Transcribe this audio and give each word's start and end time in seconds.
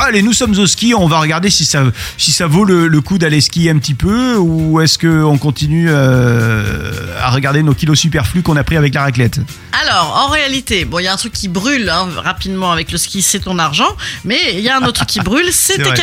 Allez, 0.00 0.22
nous 0.22 0.32
sommes 0.32 0.56
au 0.58 0.66
ski, 0.66 0.94
on 0.94 1.08
va 1.08 1.18
regarder 1.18 1.50
si 1.50 1.64
ça, 1.64 1.82
si 2.16 2.30
ça 2.32 2.46
vaut 2.46 2.64
le, 2.64 2.86
le 2.86 3.00
coup 3.00 3.18
d'aller 3.18 3.40
skier 3.40 3.70
un 3.70 3.78
petit 3.78 3.94
peu 3.94 4.36
ou 4.36 4.80
est-ce 4.80 4.96
qu'on 4.96 5.36
continue 5.38 5.88
euh, 5.90 6.92
à 7.20 7.30
regarder 7.30 7.62
nos 7.64 7.74
kilos 7.74 7.98
superflus 7.98 8.42
qu'on 8.42 8.56
a 8.56 8.62
pris 8.64 8.76
avec 8.76 8.94
la 8.94 9.02
raclette? 9.02 9.40
Alors, 9.82 10.24
en 10.26 10.30
réalité, 10.30 10.84
bon, 10.84 11.00
il 11.00 11.04
y 11.04 11.08
a 11.08 11.12
un 11.12 11.16
truc 11.16 11.32
qui 11.32 11.48
brûle 11.48 11.88
hein, 11.90 12.08
rapidement 12.16 12.70
avec 12.72 12.92
le 12.92 12.98
ski, 12.98 13.22
c'est 13.22 13.40
ton 13.40 13.58
argent, 13.58 13.88
mais 14.24 14.38
il 14.54 14.60
y 14.60 14.68
a 14.68 14.76
un 14.76 14.82
autre 14.82 14.92
truc 15.04 15.08
qui 15.08 15.20
brûle, 15.20 15.46
c'est 15.52 15.76
tes 15.76 15.82
vrai. 15.82 15.94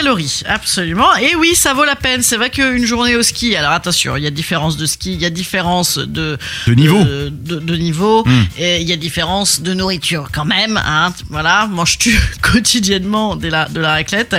absolument. 0.46 1.16
Et 1.16 1.36
oui, 1.36 1.56
ça 1.56 1.74
vaut 1.74 1.86
la 1.86 1.96
peine. 1.96 2.22
C'est 2.22 2.36
vrai 2.38 2.50
qu'une 2.50 2.86
journée 2.86 3.16
au 3.16 3.24
ski, 3.24 3.56
alors 3.56 3.72
attention, 3.72 4.18
il 4.18 4.24
y 4.24 4.28
a 4.28 4.32
différence 4.32 4.76
de 4.78 4.86
ski, 4.86 5.14
il 5.14 5.22
y 5.22 5.26
a 5.26 5.30
différence 5.30 5.98
de, 5.98 6.38
De 6.68 6.74
niveau. 6.74 7.02
de, 7.04 7.30
de- 7.30 7.60
de 7.60 7.76
niveau, 7.76 8.24
Mm. 8.26 8.32
et 8.58 8.82
il 8.82 8.88
y 8.90 8.94
a 8.94 8.98
différence 8.98 9.62
de 9.62 9.74
nourriture 9.74 10.30
quand 10.34 10.46
même. 10.46 10.82
Hein, 10.86 11.14
voilà, 11.30 11.68
manges-tu 11.68 12.20
quotidiennement 12.42 13.36
de 13.36 13.48
la, 13.48 13.68
de 13.70 13.80
la 13.80 13.85
raclette. 13.88 14.36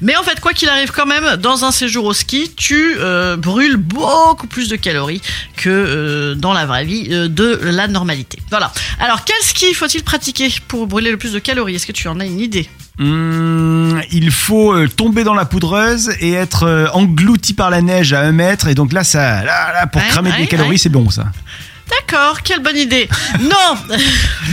Mais 0.00 0.16
en 0.16 0.22
fait, 0.22 0.40
quoi 0.40 0.52
qu'il 0.52 0.68
arrive 0.68 0.90
quand 0.92 1.06
même, 1.06 1.36
dans 1.36 1.64
un 1.64 1.70
séjour 1.72 2.04
au 2.04 2.12
ski, 2.12 2.52
tu 2.56 2.96
euh, 2.98 3.36
brûles 3.36 3.76
beaucoup 3.76 4.46
plus 4.46 4.68
de 4.68 4.76
calories 4.76 5.22
que 5.56 5.68
euh, 5.68 6.34
dans 6.34 6.52
la 6.52 6.66
vraie 6.66 6.84
vie 6.84 7.08
euh, 7.10 7.28
de 7.28 7.58
la 7.62 7.88
normalité. 7.88 8.38
Voilà. 8.50 8.72
Alors, 8.98 9.24
quel 9.24 9.36
ski 9.42 9.74
faut-il 9.74 10.02
pratiquer 10.04 10.48
pour 10.68 10.86
brûler 10.86 11.10
le 11.10 11.16
plus 11.16 11.32
de 11.32 11.38
calories? 11.38 11.76
Est-ce 11.76 11.86
que 11.86 11.92
tu 11.92 12.08
en 12.08 12.20
as 12.20 12.24
une 12.26 12.40
idée? 12.40 12.68
Hum, 12.98 14.00
il 14.12 14.30
faut 14.30 14.74
euh, 14.74 14.86
tomber 14.86 15.24
dans 15.24 15.32
la 15.34 15.46
poudreuse 15.46 16.10
et 16.20 16.32
être 16.32 16.64
euh, 16.64 16.86
englouti 16.92 17.54
par 17.54 17.70
la 17.70 17.80
neige 17.80 18.12
à 18.12 18.20
un 18.20 18.32
mètre 18.32 18.68
et 18.68 18.74
donc 18.74 18.92
là, 18.92 19.04
ça, 19.04 19.42
là, 19.42 19.72
là, 19.72 19.86
pour 19.86 20.02
Ouais, 20.02 20.08
cramer 20.08 20.30
ouais, 20.30 20.38
des 20.40 20.46
calories, 20.46 20.70
ouais. 20.70 20.76
c'est 20.76 20.90
bon 20.90 21.08
ça. 21.08 21.26
D'accord, 22.10 22.42
quelle 22.42 22.60
bonne 22.60 22.76
idée. 22.76 23.08
Non, 23.40 23.96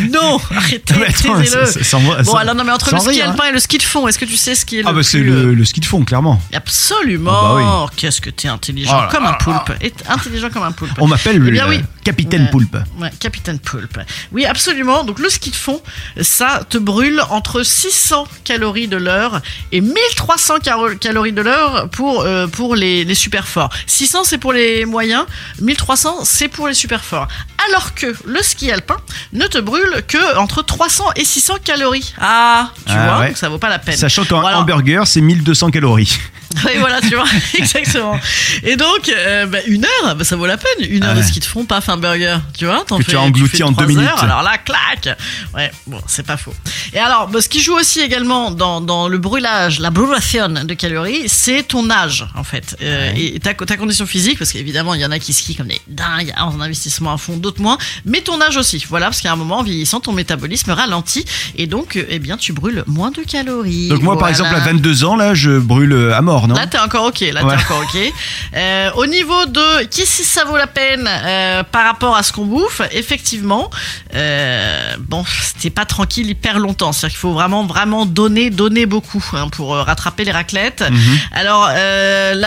non, 0.12 0.40
arrêtez, 0.56 0.94
Mais 1.00 1.08
attends, 1.08 1.42
sans- 1.84 2.00
Bon, 2.02 2.23
sans- 2.23 2.36
alors 2.36 2.54
non, 2.56 2.64
mais 2.64 2.72
entre 2.72 2.94
le 2.94 3.00
ski 3.00 3.22
hein. 3.22 3.31
alpin 3.31 3.45
et 3.45 3.52
le 3.52 3.59
ski 3.59 3.78
de 3.80 3.84
fond, 3.84 4.08
est-ce 4.08 4.20
que 4.20 4.26
tu 4.26 4.38
sais 4.38 4.54
ce 4.54 4.64
qui 4.66 4.78
est 4.78 4.81
le 4.84 4.88
Ah 4.88 4.94
bah 4.94 5.02
c'est 5.02 5.20
plus, 5.22 5.31
euh, 5.31 5.44
le, 5.45 5.54
le 5.56 5.66
ski 5.66 5.80
de 5.80 5.86
fond, 5.86 6.04
clairement. 6.06 6.40
Absolument. 6.54 7.31
Ah 7.34 7.86
bah 7.88 7.92
Qu'est-ce 7.96 8.22
que 8.22 8.30
t'es 8.30 8.48
intelligent 8.48 9.02
Oh 9.06 9.12
comme 9.12 9.26
un 9.26 9.34
poulpe. 9.34 9.72
Et 9.81 9.92
intelligent 10.08 10.50
comme 10.52 10.64
un 10.64 10.72
poulpe. 10.72 10.92
On 11.00 11.08
m'appelle 11.08 11.38
Eh 11.38 11.40
le 11.40 11.52
bien, 11.52 11.68
oui. 11.68 11.81
capitaine 12.04 12.44
Ouais. 12.44 12.50
poulpe. 12.52 12.78
Ouais, 13.00 13.12
Capitaine 13.20 13.58
Poulpe. 13.59 14.00
Oui, 14.31 14.46
absolument. 14.46 15.03
Donc 15.03 15.18
le 15.20 15.30
ski 15.30 15.50
de 15.50 15.56
fond, 15.56 15.81
ça 16.22 16.62
te 16.70 16.78
brûle 16.78 17.22
entre 17.31 17.64
600 17.64 18.28
calories 18.44 18.88
de 18.88 18.98
l'heure 18.98 19.42
et 19.72 19.81
1300 19.81 20.59
caro- 20.59 20.96
calories 20.96 21.31
de 21.34 21.42
l'heure 21.42 21.90
pour, 21.90 22.22
euh, 22.22 22.46
pour 22.48 22.76
les, 22.76 23.03
les 23.03 23.16
super 23.16 23.48
forts. 23.48 23.70
600 23.88 24.24
c'est 24.26 24.38
pour 24.38 24.53
les 24.53 24.86
moyens, 24.86 25.26
1300 25.62 26.20
c'est 26.24 26.48
pour 26.48 26.68
les 26.68 26.74
super 26.76 27.03
forts. 27.03 27.28
Alors 27.70 27.94
que 27.96 28.16
le 28.26 28.42
ski 28.42 28.72
alpin 28.72 28.98
ne 29.34 29.46
te 29.48 29.58
brûle 29.58 30.04
que 30.08 30.38
entre 30.38 30.62
300 30.64 31.06
et 31.16 31.26
600 31.26 31.56
calories. 31.64 32.14
Ah, 32.20 32.72
tu 32.86 32.94
Ah 32.96 33.08
vois, 33.08 33.20
ouais. 33.20 33.28
donc 33.28 33.38
ça 33.38 33.50
vaut 33.50 33.58
pas 33.58 33.70
la 33.70 33.80
peine. 33.80 33.98
Sachant 33.98 34.24
qu'un 34.26 34.40
alors- 34.44 34.62
hamburger, 34.62 35.06
c'est 35.06 35.22
1200 35.22 35.72
calories. 35.72 36.18
oui, 36.66 36.72
voilà, 36.80 37.02
tu 37.02 37.16
vois, 37.16 37.26
exactement. 37.56 38.18
Et 38.64 38.78
donc, 38.78 39.09
euh, 39.09 39.46
bah, 39.48 39.58
une 39.68 39.84
heure, 39.86 40.16
bah, 40.16 40.24
ça 40.24 40.36
vaut 40.38 40.46
la 40.46 40.58
peine. 40.58 40.88
Une 40.90 41.04
heure 41.04 41.16
Ouais. 41.16 41.22
de 41.22 41.28
ski 41.28 41.40
de 41.40 41.46
fond, 41.46 41.66
paf, 41.66 41.90
un 41.90 41.98
burger. 41.98 42.38
Tu 42.58 42.66
vois, 42.66 42.84
t'en 42.88 42.98
Que 43.00 43.04
fais, 43.04 43.12
tu 43.12 43.18
as 43.18 43.22
englouti 43.22 43.64
en 43.64 43.72
deux 43.72 43.86
minutes. 43.86 44.08
heures, 44.08 44.24
alors 44.24 44.44
là, 44.44 44.58
clac 44.58 45.18
Ouais, 45.54 45.72
bon, 45.88 46.02
c'est 46.08 46.26
pas 46.26 46.38
faux. 46.38 46.54
Et 46.94 47.00
alors, 47.00 47.28
bah, 47.28 47.42
ce 47.42 47.50
qui 47.50 47.62
joue 47.62 47.74
aussi 47.76 48.00
également 48.02 48.52
dans, 48.52 48.82
dans 48.82 49.08
le 49.08 49.18
brûlage, 49.18 49.80
la 49.80 49.90
brûlation 49.90 50.50
de 50.50 50.74
calories, 50.74 51.28
c'est 51.28 51.64
ton 51.64 51.90
âge, 51.90 52.28
en 52.36 52.44
fait. 52.44 52.76
Euh, 52.82 52.98
Ouais. 52.98 53.22
Et 53.36 53.40
ta, 53.40 53.54
ta 53.54 53.78
condition 53.78 54.06
physique, 54.06 54.38
parce 54.40 54.52
qu'évidemment, 54.52 54.94
il 54.94 55.02
y 55.02 55.06
en 55.06 55.12
a 55.12 55.20
qui 55.20 55.32
skient 55.34 55.56
comme 55.56 55.68
des 55.68 55.80
dingues, 55.88 56.34
en 56.38 56.60
investissement 56.60 57.14
à 57.14 57.18
fond, 57.18 57.38
d'autres 57.38 57.62
moins. 57.62 57.78
Mais 58.06 58.22
ton 58.22 58.42
âge 58.42 58.58
aussi. 58.58 58.84
Voilà, 58.90 59.06
parce 59.08 59.22
qu'à 59.22 59.32
un 59.32 59.36
moment, 59.36 59.60
en 59.60 59.64
vieillissant, 59.64 60.00
ton 60.00 60.14
métabolisme 60.14 60.72
ralentit. 60.72 61.26
Et 61.56 61.68
donc, 61.68 61.96
euh, 61.96 62.06
eh 62.10 62.20
bien, 62.20 62.38
tu 62.38 62.54
brûles 62.54 62.84
moins 62.88 63.12
de 63.12 63.22
calories. 63.22 63.90
Donc 63.90 64.02
moi, 64.02 64.18
par 64.18 64.30
exemple, 64.30 64.54
à 64.56 64.60
22 64.60 65.04
ans, 65.06 65.16
là, 65.16 65.34
je 65.36 65.58
brûle 65.59 65.94
euh, 65.94 66.16
à 66.16 66.22
mort, 66.22 66.47
non? 66.47 66.56
Là, 66.56 66.66
t'es 66.68 66.80
encore 66.80 67.06
ok. 67.06 67.20
Là, 67.34 67.46
Ouais. 67.46 67.56
t'es 67.56 67.64
encore 67.64 67.81
ok. 67.84 68.14
Euh, 68.56 68.90
au 68.96 69.06
niveau 69.06 69.46
de 69.46 69.84
qui 69.86 70.06
si 70.06 70.24
ça 70.24 70.44
vaut 70.46 70.58
la 70.58 70.68
peine 70.68 71.08
euh, 71.08 71.64
par 71.64 71.86
rapport 71.86 72.16
à 72.16 72.24
ce 72.24 72.31
qu'on 72.34 72.46
bouffe, 72.46 72.81
effectivement, 72.92 73.70
euh, 74.16 74.96
bon, 75.00 75.24
t'es 75.62 75.70
pas 75.70 75.86
tranquille 75.86 76.30
hyper 76.30 76.59
longtemps. 76.59 76.77
C'est-à-dire 76.82 77.10
qu'il 77.10 77.18
faut 77.20 77.34
vraiment, 77.34 77.66
vraiment 77.66 78.06
donner, 78.06 78.50
donner 78.50 78.86
beaucoup 78.86 79.24
hein, 79.34 79.50
pour 79.50 79.76
euh, 79.76 79.84
rattraper 79.84 80.24
les 80.24 80.32
raclettes. 80.32 80.84
Mhm. 80.90 81.20
Alors, 81.34 81.68
euh, 81.72 82.42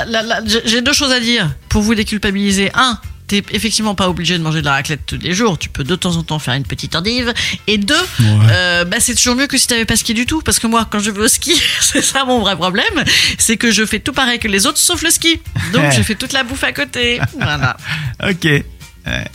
j'ai- 0.65 0.81
deux 0.83 0.93
choses 0.93 1.13
à 1.13 1.21
dire 1.21 1.51
pour 1.69 1.83
vous 1.83 1.95
déculpabiliser. 1.95 2.71
Un. 2.75 2.99
T'es 3.27 3.45
effectivement 3.53 3.95
pas 3.95 4.09
obligé 4.09 4.37
de 4.37 4.43
manger 4.43 4.61
de 4.61 4.65
la 4.67 4.73
raclette 4.73 5.03
tous 5.07 5.17
les 5.19 5.35
jours. 5.35 5.57
Tu 5.57 5.69
peux 5.69 5.85
de 5.85 5.95
temps 5.95 6.17
en 6.17 6.25
temps 6.25 6.41
faire 6.41 6.55
une 6.55 6.65
petite 6.65 6.97
endive. 6.97 7.33
Et 7.69 7.79
deux, 7.79 7.95
Ouais. 7.95 8.27
euh, 8.51 8.85
bah, 8.85 8.97
c'est 8.99 9.15
toujours 9.15 9.37
mieux 9.37 9.47
que 9.47 9.57
si 9.57 9.69
t'avais 9.69 9.85
pas 9.85 9.95
ski 9.95 10.15
du 10.15 10.27
tout. 10.27 10.43
Parce 10.43 10.59
que 10.59 10.67
moi, 10.67 10.85
quand 10.91 10.99
je 10.99 11.13
vais 11.13 11.21
au 11.21 11.29
ski, 11.29 11.55
c'est 11.81 12.03
ça 12.03 12.25
mon 12.25 12.41
vrai 12.41 12.57
problème. 12.57 13.05
C'est 13.39 13.57
que 13.57 13.71
je 13.71 13.87
fais 13.87 14.01
tout 14.01 14.13
pareil 14.13 14.41
que 14.41 14.49
les 14.49 14.67
autres 14.67 14.79
sauf 14.79 15.03
le 15.03 15.11
ski. 15.11 15.41
Donc, 15.73 15.93
je 15.97 16.03
fais 16.03 16.17
toute 16.17 16.33
la 16.33 16.43
bouffe 16.43 16.65
à 16.65 16.73
côté. 16.73 17.21
Voilà. 17.39 17.77
Ok. 18.29 18.47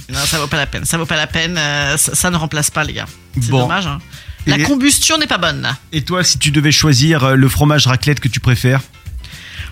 Non, 0.09 0.19
ça 0.25 0.39
vaut 0.39 0.47
pas 0.47 0.57
la 0.57 0.67
peine. 0.67 0.85
Ça 0.85 0.97
vaut 0.97 1.05
pas 1.05 1.15
la 1.17 1.27
peine. 1.27 1.57
euh, 1.57 1.97
ça, 1.97 2.15
ça 2.15 2.29
ne 2.29 2.35
remplace 2.37 2.69
pas, 2.69 2.83
les 2.83 2.93
gars. 2.93 3.07
C'est 3.41 3.49
Bon. 3.49 3.61
dommage. 3.61 3.87
Hein. 3.87 3.99
La 4.45 4.57
Et- 4.57 4.63
combustion 4.63 5.17
n'est 5.17 5.27
pas 5.27 5.37
bonne. 5.39 5.67
Et 5.91 6.01
toi, 6.03 6.23
si 6.23 6.37
tu 6.39 6.51
devais 6.51 6.71
choisir 6.71 7.23
euh, 7.23 7.35
le 7.35 7.49
fromage 7.49 7.87
raclette 7.87 8.19
que 8.19 8.27
tu 8.27 8.39
préfères 8.39 8.81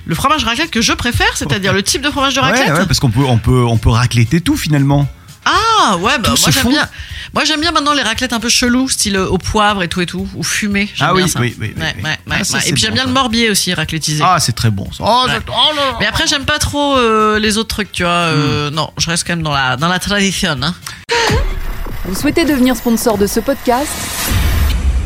Le 0.05 0.15
fromage 0.15 0.43
raclette 0.43 0.71
que 0.71 0.81
je 0.81 0.93
préfère, 0.93 1.35
c'est-à-dire 1.35 1.73
le 1.73 1.83
type 1.83 2.01
de 2.01 2.09
fromage 2.09 2.35
de 2.35 2.39
raclette. 2.39 2.71
Ouais, 2.73 2.79
ouais, 2.79 2.85
parce 2.85 2.99
qu'on 2.99 3.11
peut, 3.11 3.23
on 3.25 3.37
peut, 3.37 3.63
on 3.63 3.77
peut 3.77 3.89
racletter 3.91 4.41
tout 4.41 4.57
finalement. 4.57 5.07
Ah 5.45 5.97
ouais, 5.97 6.17
bah 6.19 6.29
moi 6.29 6.49
j'aime 6.51 6.69
bien. 6.69 6.87
Moi 7.33 7.43
j'aime 7.43 7.59
bien 7.59 7.71
maintenant 7.73 7.91
les 7.93 8.01
raclettes 8.01 8.31
un 8.31 8.39
peu 8.39 8.47
chelou, 8.47 8.87
style 8.87 9.17
euh, 9.17 9.27
au 9.27 9.37
poivre 9.37 9.83
et 9.83 9.89
tout 9.89 9.99
et 9.99 10.05
tout, 10.05 10.25
ou 10.35 10.41
fumé. 10.43 10.89
Ah 11.01 11.13
bien 11.13 11.23
oui, 11.25 11.29
ça. 11.29 11.39
oui, 11.41 11.53
oui, 11.59 11.73
oui, 11.75 11.81
Ouais, 11.83 11.93
oui. 11.97 12.03
ouais, 12.03 12.17
Ah, 12.39 12.43
ça, 12.45 12.57
ouais. 12.59 12.69
Et 12.69 12.71
puis 12.71 12.81
j'aime 12.81 12.91
bon, 12.91 12.95
bien 12.95 13.03
ça. 13.03 13.07
le 13.09 13.13
morbier 13.13 13.49
aussi 13.49 13.73
raclettisé. 13.73 14.23
Ah, 14.25 14.39
c'est 14.39 14.53
très 14.53 14.71
bon. 14.71 14.85
ça. 14.93 15.03
Oh, 15.05 15.25
oh 15.25 15.27
là. 15.75 15.97
Mais 15.99 16.05
après 16.05 16.27
j'aime 16.27 16.45
pas 16.45 16.59
trop 16.59 16.95
euh, 16.97 17.39
les 17.39 17.57
autres 17.57 17.67
trucs, 17.75 17.91
tu 17.91 18.03
vois. 18.03 18.11
euh, 18.11 18.69
Hmm. 18.71 18.75
Non, 18.75 18.91
je 18.97 19.09
reste 19.09 19.25
quand 19.27 19.33
même 19.35 19.43
dans 19.43 19.51
la 19.53 19.75
dans 19.75 19.89
la 19.89 19.99
tradition. 19.99 20.55
Hein. 20.61 20.73
Vous 22.05 22.15
souhaitez 22.15 22.45
devenir 22.45 22.75
sponsor 22.77 23.17
de 23.17 23.27
ce 23.27 23.41
podcast? 23.41 23.89